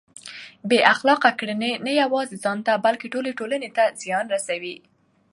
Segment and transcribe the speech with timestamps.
[0.69, 4.75] بې اخلاقه کړنې نه یوازې ځان ته بلکه ټولې ټولنې ته زیان رسوي.